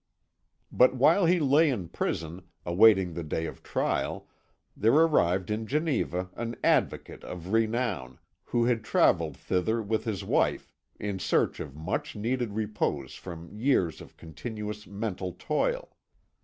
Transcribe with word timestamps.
But 0.71 0.95
while 0.95 1.27
he 1.27 1.39
lay 1.39 1.69
in 1.69 1.87
prison, 1.87 2.47
awaiting 2.65 3.13
the 3.13 3.21
day 3.21 3.45
of 3.45 3.61
trial, 3.61 4.27
there 4.75 4.93
arrived 4.95 5.51
in 5.51 5.67
Geneva 5.67 6.31
an 6.33 6.55
Advocate 6.63 7.23
of 7.23 7.51
renown, 7.53 8.17
who 8.45 8.65
had 8.65 8.83
travelled 8.83 9.37
thither 9.37 9.79
with 9.79 10.05
his 10.05 10.23
wife 10.23 10.73
in 10.99 11.19
search 11.19 11.59
of 11.59 11.75
much 11.75 12.15
needed 12.15 12.53
repose 12.53 13.13
from 13.13 13.51
years 13.53 14.01
of 14.01 14.17
continuous 14.17 14.87
mental 14.87 15.33
toil. 15.33 15.95